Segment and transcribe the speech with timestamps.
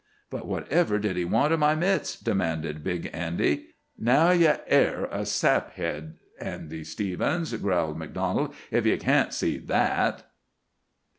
[0.31, 3.67] "But whatever did he want o' my mitts?" demanded Big Andy.
[3.99, 10.23] "Now ye air a sap head, Andy Stevens," growled MacDonald, "ef ye can't see that!"